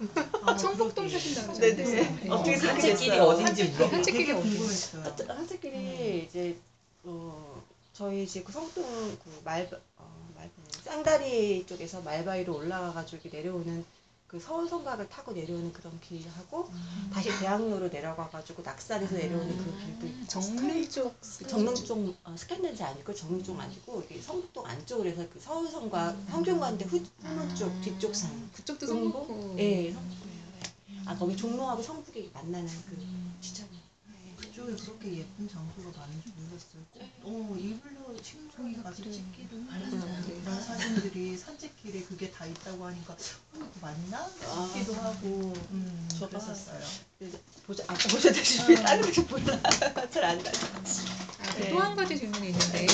아, 0.42 0.56
청북동. 0.56 1.08
사신다고 1.08 1.58
네네. 1.58 2.00
어떻게 2.02 2.30
어, 2.30 2.42
그렇게 2.42 2.56
산책길이? 2.58 3.18
어딘지 3.18 3.64
물어. 3.70 3.88
산책길이? 3.90 4.32
궁금했어요. 4.34 5.16
한책길이 5.28 6.25
이제 6.26 6.56
어 7.04 7.53
저희 7.94 8.26
집그 8.26 8.52
성동 8.52 8.84
그 9.22 9.40
말, 9.44 9.70
어, 9.96 10.32
말 10.34 10.50
쌍다리 10.82 11.64
쪽에서 11.64 12.02
말바위로 12.02 12.56
올라가가지고 12.56 13.20
이렇게 13.22 13.36
내려오는 13.38 13.84
그 14.26 14.40
서울 14.40 14.68
성곽을 14.68 15.08
타고 15.08 15.30
내려오는 15.30 15.72
그런 15.72 16.00
길하고 16.00 16.68
다시 17.12 17.28
대학로로 17.38 17.86
내려가가지고 17.86 18.64
낙산에서 18.64 19.14
내려오는 19.14 19.56
그 19.58 19.78
길도 19.78 20.06
있고 20.08 20.26
정릉 20.26 20.88
쪽 20.88 21.14
정릉 21.46 21.72
쪽. 21.76 22.16
어, 22.24 22.34
스캔든지 22.36 22.82
아니고 22.82 23.14
정릉 23.14 23.44
쪽 23.44 23.60
아니고 23.60 24.02
이게 24.02 24.20
성북동 24.20 24.66
안쪽으로 24.66 25.08
해서 25.08 25.24
그 25.32 25.38
서울 25.38 25.70
성곽 25.70 26.16
성균관대 26.30 26.86
후, 26.86 27.00
후문 27.22 27.54
쪽 27.54 27.80
뒤쪽 27.80 28.12
산. 28.12 28.50
그쪽도? 28.54 28.86
성북구. 28.88 29.54
예 29.58 29.92
성북이에요. 29.92 30.44
예. 30.90 31.02
아 31.06 31.16
거기 31.16 31.36
종로하고 31.36 31.80
성북이 31.80 32.32
만나는 32.34 32.66
그 32.86 32.98
지점 33.40 33.68
이. 34.68 34.76
그쪽에 34.76 34.85
그렇게 34.85 35.18
예쁜 35.18 35.49
장소가 35.49 35.99
많은 36.00 36.23
줄 36.23 36.33
몰랐어요. 36.37 36.83
꼭, 36.92 37.02
어, 37.23 37.56
일부러 37.59 38.21
친구가 38.23 38.83
가서 38.83 39.02
찍기도 39.02 39.56
했는데 39.56 40.37
이런 40.42 40.62
사진들이 40.62 41.37
산책길에 41.38 42.02
그게 42.02 42.30
다 42.30 42.47
있다고 42.47 42.85
하니까 42.87 43.12
어, 43.14 43.16
이거 43.56 43.68
맞나? 43.80 44.28
싶기도 44.28 44.94
하고 44.94 45.52
음, 45.71 46.09
저가- 46.12 46.28
그랬었어요. 46.30 46.80
그래서 47.18 47.38
보자 47.66 47.85
아까 47.87 48.09
보셨다시피 48.09 48.75
다른 48.76 49.02
곳이 49.02 49.21
몰라 49.23 49.61
잘안 50.11 50.38
나죠. 50.38 50.66
아, 51.40 51.54
네. 51.54 51.71
또 51.71 51.78
한 51.80 51.94
가지 51.97 52.16
질문이 52.18 52.49
있는데 52.49 52.87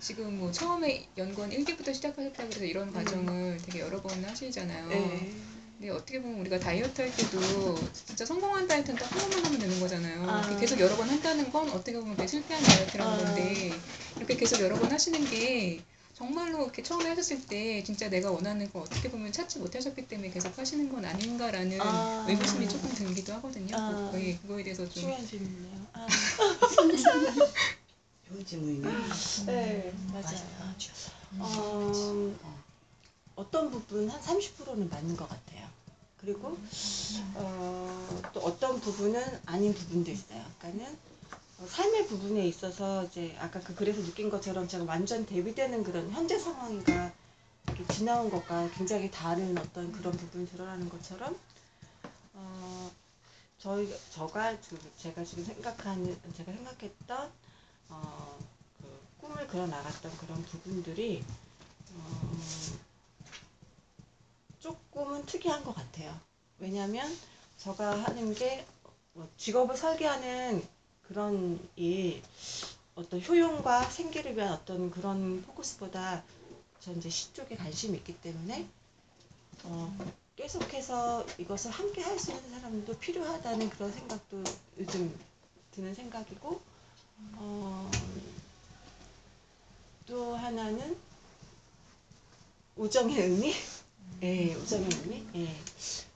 지금 0.00 0.38
뭐 0.38 0.50
처음에 0.50 1.06
연구원 1.18 1.50
1기부터 1.50 1.92
시작하셨다고 1.94 2.48
해서 2.52 2.64
이런 2.64 2.92
과정을 2.92 3.58
되게 3.62 3.80
여러 3.80 4.00
번 4.00 4.24
하시잖아요. 4.24 4.88
네. 4.88 5.32
근데 5.80 5.92
어떻게 5.94 6.20
보면 6.20 6.40
우리가 6.40 6.58
다이어트 6.58 7.00
할 7.00 7.10
때도 7.16 7.82
진짜 8.04 8.26
성공한 8.26 8.68
다이어트는 8.68 8.98
딱 8.98 9.10
한 9.10 9.18
번만 9.18 9.44
하면 9.46 9.60
되는 9.60 9.80
거잖아요. 9.80 10.28
아. 10.28 10.56
계속 10.60 10.78
여러 10.78 10.94
번 10.94 11.08
한다는 11.08 11.50
건 11.50 11.70
어떻게 11.70 11.98
보면 11.98 12.16
그게 12.16 12.26
실패한 12.26 12.62
다이어트라는 12.62 13.10
아. 13.10 13.16
건데 13.16 13.72
이렇게 14.18 14.36
계속 14.36 14.60
여러 14.60 14.78
번 14.78 14.92
하시는 14.92 15.26
게 15.30 15.82
정말로 16.12 16.64
이렇게 16.64 16.82
처음에 16.82 17.08
하셨을 17.08 17.46
때 17.46 17.82
진짜 17.82 18.10
내가 18.10 18.30
원하는 18.30 18.70
거 18.70 18.80
어떻게 18.80 19.10
보면 19.10 19.32
찾지 19.32 19.58
못하셨기 19.60 20.06
때문에 20.06 20.30
계속 20.30 20.58
하시는 20.58 20.86
건 20.92 21.02
아닌가라는 21.02 21.80
아. 21.80 22.26
의구심이 22.28 22.68
조금 22.68 22.92
들기도 22.92 23.32
하거든요. 23.36 23.74
아. 23.74 24.10
그거에, 24.12 24.36
그거에 24.36 24.62
대해서 24.62 24.86
좀 24.86 25.00
중요한 25.00 25.26
질문이네요. 25.26 25.86
아, 25.94 26.06
좋은 28.28 28.44
질문이네. 28.44 28.88
네, 29.46 29.94
맞아요. 30.12 30.40
아, 30.60 30.74
쥐었어. 30.76 31.10
어, 31.38 32.60
어떤 33.34 33.70
부분 33.70 34.10
한 34.10 34.20
30%는 34.20 34.90
맞는 34.90 35.16
것 35.16 35.26
같아요. 35.26 35.69
그리고 36.20 36.56
어, 37.34 38.20
또 38.32 38.40
어떤 38.40 38.80
부분은 38.80 39.22
아닌 39.46 39.72
부분도 39.72 40.10
있어요. 40.10 40.44
그러니까는 40.58 40.98
어, 41.58 41.66
삶의 41.66 42.06
부분에 42.06 42.46
있어서 42.46 43.04
이제 43.04 43.36
아까 43.38 43.60
그 43.60 43.74
글에서 43.74 44.02
느낀 44.02 44.28
것처럼 44.30 44.68
제가 44.68 44.84
완전 44.84 45.24
대비되는 45.24 45.82
그런 45.82 46.10
현재 46.10 46.38
상황과 46.38 47.12
이렇게 47.68 47.94
지나온 47.94 48.30
것과 48.30 48.70
굉장히 48.70 49.10
다른 49.10 49.56
어떤 49.56 49.92
그런 49.92 50.12
부분이 50.12 50.48
드러나는 50.48 50.88
것처럼 50.88 51.38
어, 52.34 52.90
저희 53.58 53.94
저가 54.10 54.56
그 54.68 54.78
제가 54.98 55.24
지금 55.24 55.44
생각하는 55.44 56.18
제가 56.36 56.52
생각했던 56.52 57.30
어, 57.88 58.38
그 58.80 59.00
꿈을 59.20 59.46
그려 59.46 59.66
나갔던 59.66 60.16
그런 60.18 60.42
부분들이 60.44 61.24
어, 61.94 62.32
조금은 64.60 65.26
특이한 65.26 65.64
것 65.64 65.74
같아요. 65.74 66.18
왜냐하면 66.58 67.10
제가 67.58 68.04
하는 68.04 68.34
게뭐 68.34 69.28
직업을 69.36 69.76
설계하는 69.76 70.66
그런 71.02 71.58
일, 71.76 72.22
어떤 72.94 73.20
효용과 73.22 73.84
생기를 73.90 74.36
위한 74.36 74.52
어떤 74.52 74.90
그런 74.90 75.42
포커스보다 75.42 76.22
전 76.80 76.98
이제 76.98 77.10
시 77.10 77.32
쪽에 77.32 77.56
관심이 77.56 77.96
있기 77.98 78.20
때문에 78.20 78.68
어, 79.64 79.96
계속해서 80.36 81.26
이것을 81.38 81.70
함께 81.70 82.02
할 82.02 82.18
수 82.18 82.32
있는 82.32 82.50
사람도 82.50 82.98
필요하다는 82.98 83.70
그런 83.70 83.92
생각도 83.92 84.44
요즘 84.78 85.18
드는 85.72 85.94
생각이고 85.94 86.60
어, 87.36 87.90
또 90.06 90.36
하나는 90.36 90.98
우정의 92.76 93.16
의미? 93.20 93.54
예, 94.22 94.54
우정의 94.54 94.88
의미? 95.02 95.26
예. 95.34 95.56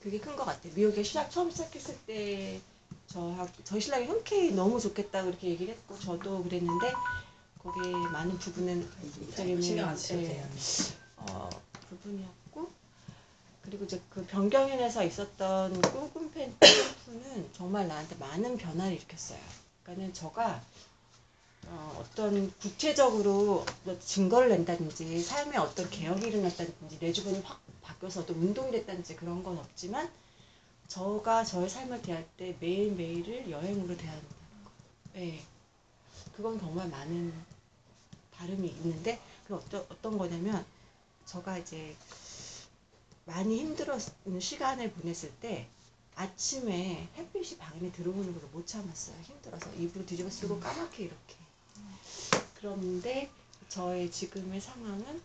그게 0.03 0.19
큰 0.19 0.37
것 0.37 0.45
같아요. 0.45 0.73
미역의 0.75 1.05
시작, 1.05 1.31
처음 1.31 1.51
시작했을 1.51 1.97
때, 2.07 2.61
저, 3.07 3.49
저희 3.65 3.81
신랑이 3.81 4.07
흔쾌히 4.07 4.53
너무 4.53 4.79
좋겠다고 4.81 5.31
이렇게 5.31 5.49
얘기를 5.49 5.73
했고, 5.75 5.99
저도 5.99 6.43
그랬는데, 6.43 6.93
거기에 7.63 7.93
많은 8.13 8.39
부분은 8.39 8.87
우정의 9.29 9.63
신경 9.63 9.89
안 9.89 9.97
쓰셔도 9.97 10.21
예, 10.23 10.29
돼요. 10.29 10.47
어, 11.17 11.49
부분이었고, 11.89 12.71
그리고 13.63 13.85
이제 13.85 14.01
그 14.11 14.25
변경현에서 14.27 15.05
있었던 15.05 15.81
꿈꿈팬 15.81 16.55
는 17.07 17.49
정말 17.55 17.89
나한테 17.89 18.15
많은 18.17 18.59
변화를 18.59 18.95
일으켰어요. 18.97 19.39
그러니까는 19.83 20.13
저가 20.13 20.63
어, 21.69 21.99
어떤 22.01 22.53
구체적으로 22.59 23.65
뭐 23.85 23.99
증거를 24.01 24.49
낸다든지 24.51 25.23
삶에 25.23 25.57
어떤 25.57 25.89
개혁이 25.91 26.27
일어났다든지 26.29 26.99
내 26.99 27.13
주변이 27.13 27.41
확 27.41 27.61
바뀌어서 27.83 28.23
어떤 28.23 28.37
운동이 28.37 28.71
됐다든지 28.73 29.17
그런 29.17 29.43
건 29.43 29.59
없지만 29.59 30.11
저가 30.89 31.45
저의 31.45 31.69
삶을 31.71 32.03
대할 32.03 32.29
때 32.37 32.57
매일매일을 32.61 33.51
여행으로 33.51 33.97
대한다는 33.97 34.65
거. 34.65 34.71
예. 35.17 35.45
그건 36.37 36.59
정말 36.61 36.89
많은 36.89 37.33
다름이 38.33 38.69
있는데 38.69 39.21
그 39.47 39.55
어떤 39.57 39.83
어떤 39.89 40.19
거냐면 40.19 40.65
저가 41.27 41.59
이제 41.59 41.97
많이 43.27 43.59
힘들었는 43.59 44.41
시간을 44.41 44.93
보냈을 44.93 45.31
때 45.41 45.69
아침에 46.15 47.09
햇빛이 47.17 47.59
방에 47.59 47.91
들어오는 47.93 48.33
걸 48.41 48.51
못 48.53 48.67
참았어요. 48.67 49.17
힘들어서 49.23 49.73
이불을 49.75 50.07
뒤집어 50.07 50.31
쓰고 50.31 50.61
까맣게 50.61 51.05
이렇게. 51.05 51.37
그런데 52.65 53.31
저의 53.69 54.11
지금의 54.11 54.59
상황은 54.59 55.21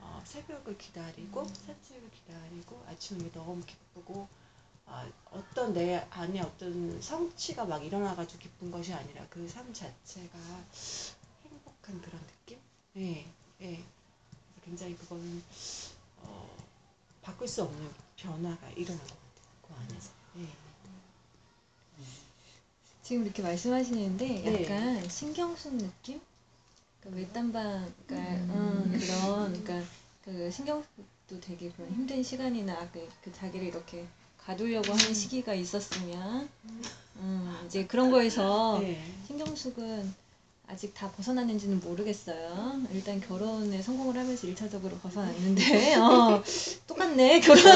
어, 0.00 0.22
새벽을 0.26 0.76
기다리고 0.76 1.46
산책을 1.46 2.10
기다리고 2.10 2.84
아침에 2.86 3.32
너무 3.32 3.64
기쁘고 3.64 4.28
아, 4.84 5.10
어떤 5.30 5.72
내 5.72 5.96
안에 6.10 6.42
어떤 6.42 7.00
성취가 7.00 7.64
막 7.64 7.82
일어나가지고 7.82 8.38
기쁜 8.38 8.70
것이 8.70 8.92
아니라 8.92 9.26
그 9.30 9.48
삶 9.48 9.72
자체가 9.72 10.38
행복한 11.44 12.02
그런 12.02 12.20
느낌? 12.26 12.58
예, 12.96 13.26
예. 13.62 13.84
굉장히 14.62 14.94
그거는 14.98 15.42
어, 16.18 16.54
바꿀 17.22 17.48
수 17.48 17.62
없는 17.62 17.90
변화가 18.16 18.68
일어난 18.72 18.98
것 19.06 19.08
같아요. 19.08 19.46
그 19.62 19.74
안에서. 19.74 20.10
예. 20.36 20.48
지금 23.02 23.24
이렇게 23.24 23.42
말씀하시는데 23.42 24.26
네. 24.26 24.62
약간 24.64 25.08
신경 25.08 25.56
쓴 25.56 25.78
느낌? 25.78 26.20
그러니까 27.00 27.20
외딴방, 27.20 27.94
그러니까 28.06 28.34
음. 28.34 28.90
음, 28.92 28.98
그런, 28.98 29.62
그러니까 29.62 29.90
그 30.24 30.50
신경도 30.50 31.40
되게 31.40 31.70
그런 31.70 31.90
힘든 31.90 32.22
시간이나 32.22 32.88
그, 32.92 33.08
그 33.22 33.32
자기를 33.32 33.66
이렇게 33.66 34.06
가두려고 34.36 34.92
하는 34.92 35.14
시기가 35.14 35.54
있었으면, 35.54 36.48
음, 37.16 37.62
이제 37.66 37.86
그런 37.86 38.10
거에서 38.10 38.80
네. 38.80 39.02
신경숙은 39.26 40.14
아직 40.70 40.92
다 40.92 41.10
벗어났는지는 41.12 41.80
모르겠어요. 41.80 42.82
일단 42.92 43.18
결혼에 43.20 43.80
성공을 43.80 44.18
하면서 44.18 44.46
1차적으로 44.46 45.00
벗어났는데, 45.00 45.94
어, 45.96 46.42
똑같네, 46.86 47.40
결혼. 47.40 47.66
어, 47.66 47.70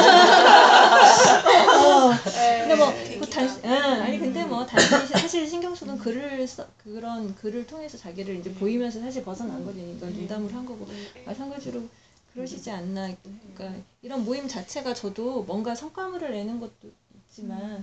근데 2.60 2.74
뭐, 2.74 2.92
그 3.18 3.30
단, 3.30 3.48
응, 3.64 3.72
아니, 4.02 4.18
근데 4.18 4.44
뭐, 4.44 4.66
단순히 4.66 5.06
사실 5.06 5.48
신경숙은 5.48 5.98
글을, 5.98 6.46
써, 6.46 6.66
그런 6.84 7.34
글을 7.36 7.66
통해서 7.66 7.96
자기를 7.96 8.36
이제 8.36 8.52
보이면서 8.52 9.00
사실 9.00 9.24
벗어난 9.24 9.64
거니까 9.64 10.06
농담을 10.06 10.54
한 10.54 10.66
거고, 10.66 10.86
마찬가지로 11.24 11.88
그러시지 12.34 12.70
않나. 12.70 13.10
그러니까 13.54 13.82
이런 14.02 14.22
모임 14.24 14.46
자체가 14.46 14.92
저도 14.92 15.44
뭔가 15.44 15.74
성과물을 15.74 16.30
내는 16.30 16.60
것도 16.60 16.90
있지만, 17.30 17.82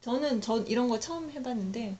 저는 0.00 0.40
저 0.40 0.60
이런 0.60 0.88
거 0.88 1.00
처음 1.00 1.32
해봤는데, 1.32 1.96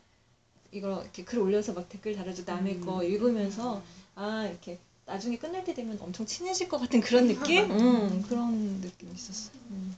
이거 0.74 1.02
이렇게 1.02 1.22
글 1.24 1.38
올려서 1.38 1.72
막 1.72 1.88
댓글 1.88 2.16
달아주고 2.16 2.50
남의 2.50 2.80
거 2.80 3.04
읽으면서 3.04 3.80
아 4.16 4.44
이렇게 4.44 4.80
나중에 5.06 5.38
끝날 5.38 5.64
때 5.64 5.72
되면 5.72 5.96
엄청 6.00 6.26
친해질 6.26 6.68
것 6.68 6.78
같은 6.78 7.00
그런 7.00 7.28
느낌? 7.28 7.70
음, 7.70 8.22
그런 8.22 8.80
느낌이 8.80 9.12
있었어. 9.14 9.52
음. 9.70 9.96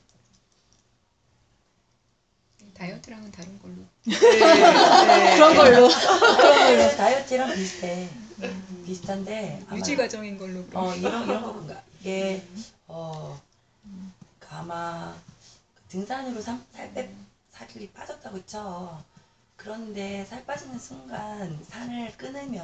다이어트랑은 2.75 3.33
다른 3.33 3.59
걸로. 3.59 3.77
그런 5.35 5.57
걸로. 5.57 5.89
그런 6.37 6.97
다이어트랑 6.97 7.55
비슷해. 7.55 8.11
비슷한데 8.85 9.65
아마 9.69 9.79
유지 9.79 9.97
과정인 9.97 10.37
걸로. 10.37 10.63
어 10.75 10.95
이런 10.95 11.25
이런 11.25 11.43
거군가. 11.43 11.83
이게 12.01 12.47
어그 12.87 13.39
아마 14.51 15.17
등산으로 15.89 16.43
살빼 16.43 17.15
살이 17.51 17.89
빠졌다고 17.89 18.45
쳐. 18.45 19.03
그런데 19.67 20.25
살 20.27 20.47
빠지는 20.47 20.79
순간 20.79 21.59
산을 21.69 22.17
끊으면 22.17 22.63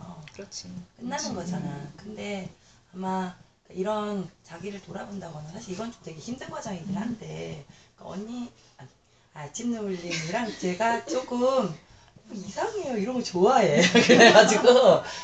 어, 0.00 0.20
그렇지. 0.32 0.68
끝나는 0.98 1.32
거잖아. 1.32 1.88
근데 1.96 2.50
아마 2.92 3.36
이런 3.68 4.28
자기를 4.42 4.82
돌아본다거나 4.82 5.48
사실 5.50 5.74
이건 5.74 5.92
좀 5.92 6.02
되게 6.02 6.18
힘든 6.18 6.50
과정이긴 6.50 6.96
한데 6.96 7.64
그 7.96 8.04
언니 8.04 8.52
아, 8.78 8.84
아침 9.32 9.70
누울님이랑 9.70 10.58
제가 10.58 11.04
조금 11.04 11.72
이상해요. 12.32 12.96
이런 12.96 13.14
거 13.14 13.22
좋아해. 13.22 13.80
그래가지고 14.02 14.64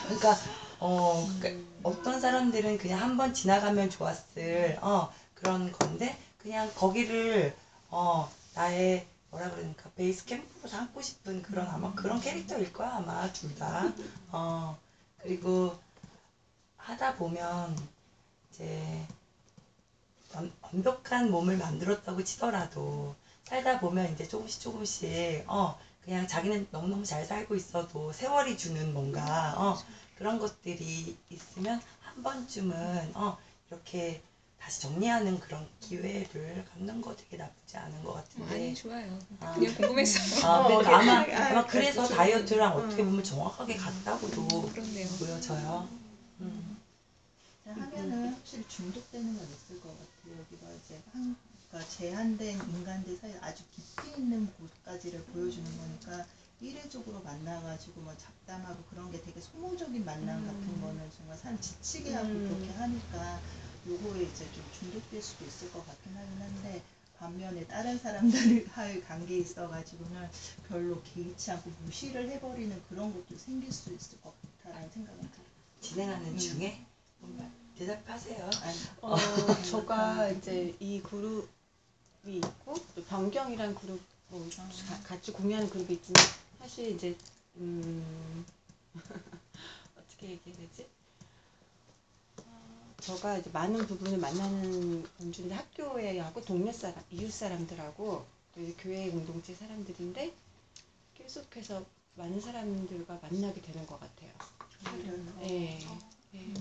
그러니까 0.05 0.37
어 0.79 1.29
그러니까 1.41 1.67
어떤 1.83 2.21
사람들은 2.21 2.79
그냥 2.79 3.01
한 3.01 3.17
번 3.17 3.35
지나가면 3.35 3.91
좋았을 3.91 4.79
어 4.81 5.13
그런 5.35 5.73
건데 5.73 6.17
그냥 6.39 6.71
거기를 6.77 7.53
어 7.91 8.31
나의 8.55 9.09
뭐라 9.37 9.51
그러니까 9.51 9.91
베이스 9.91 10.25
캠프로 10.25 10.67
삼고 10.67 11.03
싶은 11.03 11.43
그런 11.43 11.67
아마 11.69 11.93
그런 11.95 12.19
캐릭터일 12.21 12.73
거야 12.73 12.97
아마 12.97 13.31
둘 13.33 13.55
다. 13.55 13.93
어 14.33 14.79
그리고 15.19 15.79
하다 16.79 17.17
보면 17.17 17.77
이제 18.51 19.07
완- 20.35 20.53
완벽한 20.63 21.31
몸을 21.31 21.59
만들었다고 21.59 22.25
치더라도 22.25 23.15
살다 23.45 23.79
보면 23.79 24.11
이제 24.15 24.27
조금씩 24.27 24.61
조금씩 24.63 25.45
어 25.47 25.79
그냥 26.03 26.27
자기는 26.27 26.69
너무너무 26.71 27.05
잘 27.05 27.23
살고 27.25 27.57
있어도 27.57 28.13
세월이 28.13 28.57
주는 28.57 28.95
뭔가 28.95 29.55
어, 29.59 29.77
그런 30.17 30.39
것들이 30.39 31.15
있으면 31.29 31.83
한 32.01 32.23
번쯤은 32.23 33.13
어, 33.17 33.37
이렇게 33.69 34.23
다시 34.59 34.81
정리하는 34.81 35.39
그런 35.39 35.69
기회를 35.81 36.65
갖는 36.73 37.01
거 37.01 37.15
되게 37.15 37.37
나쁘지 37.37 37.77
않은 37.77 38.03
것 38.03 38.11
어, 38.11 38.15
같은데. 38.15 38.55
아니 38.55 38.75
좋아요. 38.75 39.19
아. 39.41 39.53
그냥 39.53 39.75
궁금했어요. 39.75 40.45
아, 40.45 40.59
어, 40.59 40.83
아마, 40.83 41.25
괜찮아요. 41.25 41.51
아마 41.51 41.67
그래서 41.67 42.01
그래서 42.03 42.15
다이어트랑 42.15 42.73
좀, 42.73 42.85
어떻게 42.85 43.03
음. 43.03 43.11
보면 43.11 43.25
정확하게 43.25 43.77
같다고도 43.77 44.63
그렇네요. 44.73 45.09
보여져요. 45.19 45.89
음. 46.41 46.77
하면은 47.67 48.33
확실히 48.33 48.65
중독되는 48.69 49.37
건 49.37 49.45
있을 49.45 49.81
것 49.81 49.89
같아요. 49.89 50.39
여기가 50.39 50.67
이제 50.73 51.01
한, 51.13 51.37
그러니까 51.69 51.91
제한된 51.91 52.59
인간들 52.59 53.17
사이 53.17 53.33
아주 53.41 53.63
깊이 53.75 54.21
있는 54.21 54.49
곳까지를 54.55 55.23
보여주는 55.25 55.67
거니까 55.77 56.25
이례적으로 56.61 57.21
만나가지고 57.21 58.01
뭐 58.01 58.17
잡담하고 58.17 58.83
그런 58.91 59.13
게 59.13 59.21
되게 59.21 59.41
소모적인 59.41 60.05
만남 60.05 60.39
음. 60.39 60.47
같은 60.47 60.81
거는 60.81 61.11
정말 61.17 61.37
사람 61.37 61.61
지치게 61.61 62.15
하고 62.15 62.29
음. 62.29 62.49
그렇게 62.49 62.73
하니까 62.79 63.41
요거에 63.89 64.23
이제 64.25 64.51
좀 64.53 64.65
중독될 64.79 65.23
수도 65.23 65.45
있을 65.45 65.73
것 65.73 65.87
같긴 65.87 66.17
하긴 66.17 66.41
한데 66.43 66.83
반면에 67.19 67.67
다른 67.67 67.99
사람들과의 67.99 69.03
관계에 69.07 69.39
있어가지고는 69.39 70.29
별로 70.69 71.03
개의치 71.03 71.51
않고 71.53 71.71
무시를 71.85 72.29
해버리는 72.31 72.83
그런 72.89 73.13
것도 73.13 73.39
생길 73.39 73.73
수 73.73 73.93
있을 73.93 74.21
것 74.21 74.35
같다라는 74.63 74.91
생각은 74.91 75.21
들어요. 75.21 75.47
진행하는 75.81 76.33
음. 76.33 76.39
중에 76.39 76.85
정말 77.21 77.51
대답하세요. 77.79 78.51
아니, 78.63 78.79
어, 79.03 79.17
저가 79.71 80.29
이제 80.31 80.75
이 80.81 81.01
그룹이 81.03 81.47
있고 82.25 82.75
또 82.95 83.05
변경이란 83.05 83.75
그룹 83.75 84.01
뭐 84.29 84.49
가- 84.89 85.03
같이 85.05 85.33
공유하는 85.33 85.71
그룹이 85.71 85.95
있지만 85.95 86.23
사실 86.59 86.91
이제 86.91 87.17
음 87.57 88.45
어떻게 89.97 90.31
얘기해야 90.31 90.57
되지? 90.59 90.89
어, 92.99 93.03
저가 93.03 93.39
이제 93.39 93.51
많은 93.53 93.87
부분을 93.87 94.19
만나는 94.19 95.03
분 95.17 95.33
중에 95.33 95.53
학교에 95.53 96.19
하고 96.21 96.41
동네 96.45 96.73
사람, 96.73 97.03
이웃 97.11 97.33
사람들하고 97.33 98.27
교회 98.79 99.11
공동체 99.11 99.55
사람들인데 99.55 100.35
계속해서 101.15 101.85
많은 102.15 102.41
사람들과 102.41 103.19
만나게 103.23 103.61
되는 103.63 103.87
것 103.87 104.01
같아요. 104.01 104.33
예. 105.43 105.79
예. 106.35 106.55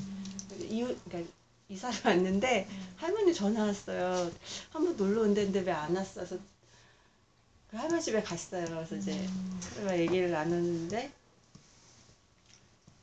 이웃 0.68 1.00
그러니까 1.06 1.32
이사를 1.70 2.00
왔는데 2.06 2.68
할머니 2.98 3.34
전화 3.34 3.66
왔어요. 3.66 4.32
한번 4.72 4.96
놀러 4.98 5.22
온다는데 5.24 5.62
왜 5.62 5.72
안 5.72 5.96
왔어? 5.96 6.16
그래서 6.16 6.38
그 7.68 7.78
할머니 7.78 8.02
집에 8.02 8.22
갔어요. 8.24 8.66
그래서 8.66 8.96
이제 8.96 9.28
막 9.84 9.98
얘기를 10.00 10.32
나눴는데 10.32 11.12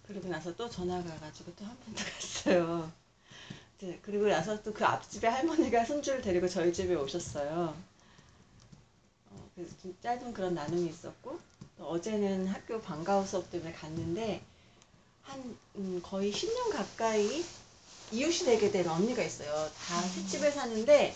그리고 0.03 0.29
나서 0.29 0.55
또 0.55 0.69
전화가 0.71 1.19
가지고 1.19 1.55
또 1.57 1.65
한 1.65 1.77
번 1.79 1.95
더 1.95 2.05
갔어요. 2.05 2.93
이제 3.83 3.99
그리고 4.03 4.29
나서 4.29 4.63
또 4.63 4.73
그 4.73 4.85
앞집에 4.85 5.27
할머니가 5.27 5.85
손주를 5.85 6.23
데리고 6.23 6.47
저희 6.49 6.73
집에 6.73 6.95
오셨어요. 6.95 7.77
어, 9.31 9.51
그래서 9.55 9.75
좀 9.83 9.97
짧은 10.01 10.33
그런 10.33 10.55
나눔이 10.55 10.89
있었고 10.89 11.41
또 11.77 11.89
어제는 11.89 12.47
학교 12.47 12.81
방과후 12.81 13.27
수업 13.27 13.51
때문에 13.51 13.73
갔는데 13.73 14.41
한 15.23 15.59
음, 15.75 16.01
거의 16.01 16.33
10년 16.33 16.71
가까이 16.73 17.45
이웃이 18.13 18.45
되게 18.45 18.71
된 18.71 18.87
언니가 18.89 19.23
있어요. 19.23 19.51
다 19.85 20.01
새집에 20.01 20.53
사는데 20.53 21.15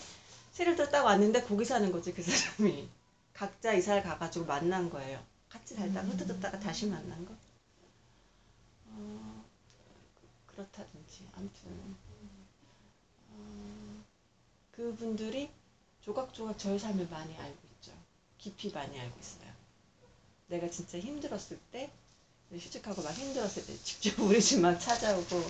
새를 0.51 0.75
들어 0.75 0.89
딱 0.89 1.05
왔는데 1.05 1.43
거기 1.43 1.63
사는 1.63 1.89
거지 1.91 2.13
그 2.13 2.21
사람이. 2.21 2.89
각자 3.33 3.73
이사를 3.73 4.03
가가지고 4.03 4.45
만난 4.45 4.89
거예요. 4.89 5.23
같이 5.47 5.73
살다가 5.75 6.05
흩어졌다가 6.09 6.59
다시 6.59 6.87
만난 6.87 7.23
거. 7.25 7.33
어, 8.87 9.45
그렇다든지 10.47 11.27
아무튼 11.35 11.71
어, 11.71 12.06
그분들이 14.77 15.49
조각조각 16.01 16.59
저의 16.59 16.77
삶을 16.77 17.07
많이 17.09 17.35
알고 17.35 17.57
있죠. 17.75 17.91
깊이 18.37 18.71
많이 18.71 18.99
알고 18.99 19.19
있어요. 19.19 19.51
내가 20.47 20.69
진짜 20.69 20.99
힘들었을 20.99 21.59
때 21.71 21.91
휴직하고 22.51 23.01
막 23.01 23.11
힘들었을 23.11 23.65
때 23.65 23.75
직접 23.83 24.19
우리 24.21 24.39
집 24.41 24.59
막 24.61 24.77
찾아오고 24.79 25.41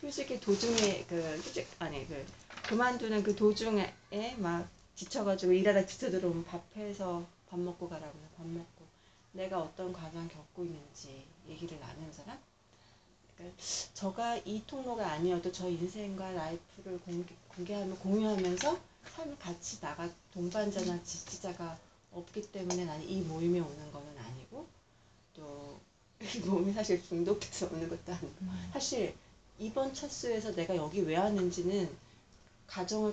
휴직의 0.00 0.40
도중에 0.40 1.04
그 1.06 1.22
휴직 1.44 1.68
아니 1.78 2.08
그 2.08 2.26
그만두는 2.64 3.22
그 3.22 3.36
도중에 3.36 3.94
막 4.38 4.66
지쳐가지고 4.96 5.52
일하다 5.52 5.86
지쳐 5.86 6.10
들어오면 6.10 6.46
밥 6.46 6.64
해서 6.76 7.26
밥 7.48 7.60
먹고 7.60 7.88
가라고 7.88 8.18
해서 8.18 8.28
밥 8.38 8.46
먹고 8.46 8.86
내가 9.32 9.60
어떤 9.60 9.92
과정 9.92 10.26
겪고 10.26 10.64
있는지 10.64 11.26
얘기를 11.46 11.78
나누는 11.78 12.12
사람 12.12 12.38
그러니까 13.40 13.62
저가 13.94 14.36
이 14.44 14.62
통로가 14.66 15.10
아니어도 15.12 15.50
저 15.52 15.68
인생과 15.68 16.32
라이프를 16.32 17.00
공개, 17.00 17.34
공개하면 17.48 17.98
공유하면서 17.98 18.78
삶을 19.16 19.38
같이 19.38 19.80
나가 19.80 20.08
동반자나 20.32 21.02
지지자가 21.02 21.78
없기 22.12 22.52
때문에 22.52 22.84
나는 22.84 23.08
이 23.08 23.20
모임에 23.22 23.60
오는 23.60 23.92
거는 23.92 24.18
아니고 24.18 24.66
또 25.34 25.80
이 26.22 26.38
모임이 26.40 26.72
사실 26.74 27.02
중독돼서 27.02 27.68
오는 27.72 27.88
것도 27.88 28.12
아니고 28.12 28.34
사실 28.74 29.14
이번 29.58 29.94
첫 29.94 30.10
수에서 30.10 30.54
내가 30.54 30.76
여기 30.76 31.00
왜 31.00 31.16
왔는지는 31.16 31.88
가정을 32.66 33.08